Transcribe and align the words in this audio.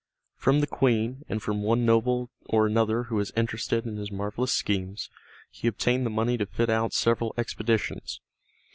From 0.35 0.61
the 0.61 0.65
Queen, 0.65 1.23
and 1.29 1.43
from 1.43 1.61
one 1.61 1.85
noble 1.85 2.31
or 2.47 2.65
another 2.65 3.03
who 3.03 3.17
was 3.17 3.31
interested 3.37 3.85
in 3.85 3.97
his 3.97 4.11
marvelous 4.11 4.51
schemes, 4.51 5.11
he 5.51 5.67
obtained 5.67 6.07
the 6.07 6.09
money 6.09 6.39
to 6.39 6.47
fit 6.47 6.71
out 6.71 6.91
several 6.91 7.35
expeditions. 7.37 8.19